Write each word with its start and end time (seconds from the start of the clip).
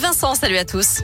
Vincent, 0.00 0.34
salut 0.34 0.58
à 0.58 0.64
tous. 0.64 1.02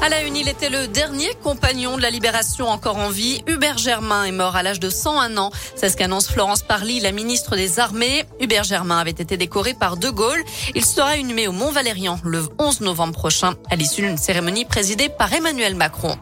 À 0.00 0.08
la 0.08 0.22
une, 0.22 0.36
il 0.36 0.48
était 0.48 0.70
le 0.70 0.86
dernier 0.86 1.30
compagnon 1.42 1.96
de 1.96 2.02
la 2.02 2.10
libération 2.10 2.68
encore 2.68 2.96
en 2.96 3.08
vie. 3.08 3.42
Hubert 3.46 3.78
Germain 3.78 4.24
est 4.24 4.32
mort 4.32 4.56
à 4.56 4.62
l'âge 4.62 4.80
de 4.80 4.90
101 4.90 5.36
ans. 5.36 5.50
C'est 5.76 5.88
ce 5.88 5.96
qu'annonce 5.96 6.28
Florence 6.28 6.62
Parly, 6.62 7.00
la 7.00 7.12
ministre 7.12 7.56
des 7.56 7.78
Armées. 7.78 8.24
Hubert 8.40 8.64
Germain 8.64 8.98
avait 8.98 9.10
été 9.10 9.36
décoré 9.36 9.74
par 9.74 9.96
De 9.96 10.08
Gaulle. 10.08 10.42
Il 10.74 10.84
sera 10.84 11.16
inhumé 11.16 11.46
au 11.46 11.52
Mont-Valérien 11.52 12.18
le 12.24 12.46
11 12.58 12.80
novembre 12.80 13.14
prochain 13.14 13.54
à 13.70 13.76
l'issue 13.76 14.02
d'une 14.02 14.18
cérémonie 14.18 14.64
présidée 14.64 15.08
par 15.08 15.32
Emmanuel 15.32 15.74
Macron. 15.74 16.18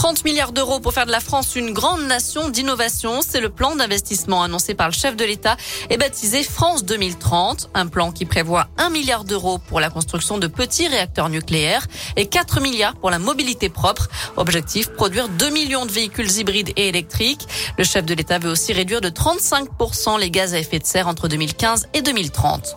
30 0.00 0.24
milliards 0.24 0.52
d'euros 0.52 0.80
pour 0.80 0.94
faire 0.94 1.04
de 1.04 1.10
la 1.10 1.20
France 1.20 1.56
une 1.56 1.74
grande 1.74 2.00
nation 2.06 2.48
d'innovation. 2.48 3.20
C'est 3.20 3.42
le 3.42 3.50
plan 3.50 3.76
d'investissement 3.76 4.42
annoncé 4.42 4.72
par 4.72 4.88
le 4.88 4.94
chef 4.94 5.14
de 5.14 5.26
l'État 5.26 5.58
et 5.90 5.98
baptisé 5.98 6.42
France 6.42 6.86
2030. 6.86 7.68
Un 7.74 7.86
plan 7.86 8.10
qui 8.10 8.24
prévoit 8.24 8.68
1 8.78 8.88
milliard 8.88 9.24
d'euros 9.24 9.58
pour 9.58 9.78
la 9.78 9.90
construction 9.90 10.38
de 10.38 10.46
petits 10.46 10.88
réacteurs 10.88 11.28
nucléaires 11.28 11.86
et 12.16 12.24
4 12.24 12.62
milliards 12.62 12.94
pour 12.94 13.10
la 13.10 13.18
mobilité 13.18 13.68
propre. 13.68 14.08
Objectif, 14.38 14.88
produire 14.88 15.28
2 15.28 15.50
millions 15.50 15.84
de 15.84 15.92
véhicules 15.92 16.32
hybrides 16.38 16.72
et 16.76 16.88
électriques. 16.88 17.46
Le 17.76 17.84
chef 17.84 18.06
de 18.06 18.14
l'État 18.14 18.38
veut 18.38 18.50
aussi 18.50 18.72
réduire 18.72 19.02
de 19.02 19.10
35% 19.10 20.18
les 20.18 20.30
gaz 20.30 20.54
à 20.54 20.58
effet 20.58 20.78
de 20.78 20.86
serre 20.86 21.08
entre 21.08 21.28
2015 21.28 21.88
et 21.92 22.00
2030. 22.00 22.74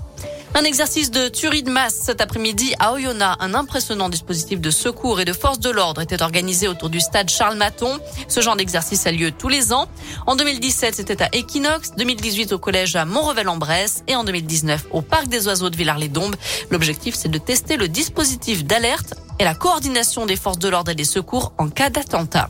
Un 0.56 0.66
exercice 0.66 1.10
de 1.10 1.30
tuerie 1.30 1.64
de 1.64 1.72
masse 1.72 1.96
cet 1.96 2.22
après-midi 2.22 2.76
à 2.78 2.94
Oyonnax. 2.94 3.38
Un 3.40 3.56
impressionnant 3.56 4.08
dispositif 4.08 4.62
de 4.62 4.70
secours 4.70 5.20
et 5.20 5.26
de 5.26 5.34
force 5.34 5.60
de 5.60 5.72
l'ordre 5.72 6.00
était 6.00 6.22
organisé 6.22 6.68
autour 6.68 6.92
du 6.92 7.00
stade 7.00 7.28
Charles 7.28 7.58
Maton. 7.58 8.00
Ce 8.28 8.40
genre 8.40 8.56
d'exercice 8.56 9.08
a 9.08 9.12
lieu 9.12 9.32
tous 9.32 9.50
les 9.50 9.74
ans. 9.74 9.88
En 10.28 10.36
2017, 10.36 10.94
c'était 10.94 11.24
à 11.24 11.30
Equinox, 11.34 11.94
2018 11.98 12.54
au 12.54 12.60
collège 12.60 12.96
à 12.96 13.06
Montrevel-en-Bresse 13.06 14.04
et 14.08 14.16
en 14.16 14.24
2019 14.24 14.86
au 14.92 15.02
parc 15.02 15.28
des 15.28 15.48
oiseaux 15.48 15.72
de 15.72 15.76
Villars-les-Dombes. 15.76 16.36
L'objectif, 16.70 17.16
c'est 17.16 17.32
de 17.32 17.40
tester 17.40 17.76
le 17.76 17.88
dispositif 17.88 18.64
d'alerte 18.64 19.16
et 19.40 19.46
la 19.46 19.56
coordination 19.56 20.28
des 20.28 20.36
forces 20.36 20.60
de 20.60 20.70
l'ordre 20.70 20.92
et 20.92 20.96
des 20.96 21.04
secours 21.04 21.54
en 21.58 21.70
cas 21.70 21.90
d'attentat. 21.90 22.50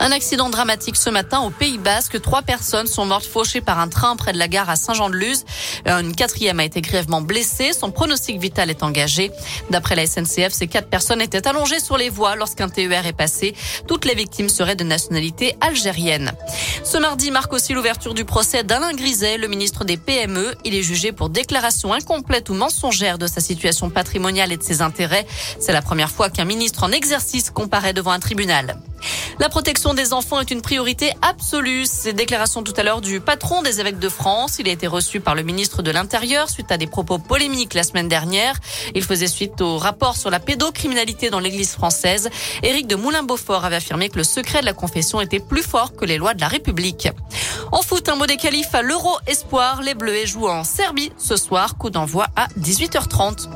Un 0.00 0.10
accident 0.10 0.50
dramatique 0.50 0.96
ce 0.96 1.08
matin 1.08 1.40
au 1.40 1.50
Pays 1.50 1.78
Basque. 1.78 2.20
Trois 2.20 2.42
personnes 2.42 2.86
sont 2.86 3.06
mortes 3.06 3.24
fauchées 3.24 3.60
par 3.60 3.78
un 3.78 3.88
train 3.88 4.16
près 4.16 4.32
de 4.32 4.38
la 4.38 4.48
gare 4.48 4.68
à 4.68 4.76
Saint-Jean-de-Luz. 4.76 5.44
Une 5.86 6.14
quatrième 6.14 6.60
a 6.60 6.64
été 6.64 6.80
grièvement 6.80 7.22
blessée. 7.22 7.72
Son 7.72 7.90
pronostic 7.90 8.38
vital 8.38 8.70
est 8.70 8.82
engagé. 8.82 9.30
D'après 9.70 9.96
la 9.96 10.06
SNCF, 10.06 10.52
ces 10.52 10.66
quatre 10.66 10.88
personnes 10.88 11.22
étaient 11.22 11.46
allongées 11.48 11.80
sur 11.80 11.96
les 11.96 12.10
voies 12.10 12.36
lorsqu'un 12.36 12.68
TER 12.68 13.06
est 13.06 13.12
passé. 13.12 13.54
Toutes 13.86 14.04
les 14.04 14.14
victimes 14.14 14.48
seraient 14.48 14.76
de 14.76 14.84
nationalité 14.84 15.56
algérienne. 15.60 16.32
Ce 16.82 16.98
mardi 16.98 17.30
marque 17.30 17.52
aussi 17.52 17.72
l'ouverture 17.72 18.14
du 18.14 18.24
procès 18.24 18.62
d'Alain 18.62 18.92
Griset, 18.92 19.38
le 19.38 19.48
ministre 19.48 19.84
des 19.84 19.96
PME. 19.96 20.54
Il 20.64 20.74
est 20.74 20.82
jugé 20.82 21.12
pour 21.12 21.30
déclaration 21.30 21.92
incomplète 21.92 22.50
ou 22.50 22.54
mensongère 22.54 23.16
de 23.16 23.26
sa 23.26 23.40
situation 23.40 23.88
patrimoniale 23.90 24.52
et 24.52 24.56
de 24.56 24.62
ses 24.62 24.82
intérêts. 24.82 25.26
C'est 25.60 25.72
la 25.72 25.82
première 25.82 26.10
fois 26.10 26.28
qu'un 26.28 26.44
ministre 26.44 26.84
en 26.84 26.92
exercice 26.92 27.50
comparaît 27.50 27.94
devant 27.94 28.10
un 28.10 28.20
tribunal. 28.20 28.76
La 29.40 29.48
protection 29.48 29.94
des 29.94 30.12
enfants 30.12 30.40
est 30.40 30.50
une 30.50 30.62
priorité 30.62 31.12
absolue. 31.20 31.86
C'est 31.86 32.12
déclaration 32.12 32.62
tout 32.62 32.72
à 32.76 32.82
l'heure 32.84 33.00
du 33.00 33.20
patron 33.20 33.62
des 33.62 33.80
évêques 33.80 33.98
de 33.98 34.08
France. 34.08 34.58
Il 34.60 34.68
a 34.68 34.72
été 34.72 34.86
reçu 34.86 35.18
par 35.20 35.34
le 35.34 35.42
ministre 35.42 35.82
de 35.82 35.90
l'Intérieur 35.90 36.48
suite 36.48 36.70
à 36.70 36.76
des 36.76 36.86
propos 36.86 37.18
polémiques 37.18 37.74
la 37.74 37.82
semaine 37.82 38.08
dernière. 38.08 38.56
Il 38.94 39.02
faisait 39.02 39.26
suite 39.26 39.60
au 39.60 39.76
rapport 39.76 40.16
sur 40.16 40.30
la 40.30 40.38
pédocriminalité 40.38 41.30
dans 41.30 41.40
l'église 41.40 41.72
française. 41.72 42.30
Éric 42.62 42.86
de 42.86 42.94
Moulin-Beaufort 42.94 43.64
avait 43.64 43.76
affirmé 43.76 44.08
que 44.08 44.18
le 44.18 44.24
secret 44.24 44.60
de 44.60 44.66
la 44.66 44.72
confession 44.72 45.20
était 45.20 45.40
plus 45.40 45.62
fort 45.62 45.96
que 45.96 46.04
les 46.04 46.16
lois 46.16 46.34
de 46.34 46.40
la 46.40 46.48
République. 46.48 47.08
En 47.72 47.82
foot, 47.82 48.08
un 48.08 48.16
mot 48.16 48.26
des 48.26 48.36
qualifs 48.36 48.74
à 48.74 48.82
l'Euro 48.82 49.16
Espoir. 49.26 49.82
Les 49.82 49.94
Bleus 49.94 50.26
jouent 50.26 50.48
en 50.48 50.62
Serbie 50.62 51.10
ce 51.18 51.36
soir. 51.36 51.76
Coup 51.76 51.90
d'envoi 51.90 52.28
à 52.36 52.46
18h30. 52.60 53.48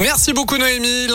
Merci 0.00 0.32
beaucoup 0.32 0.58
Noémie. 0.58 1.04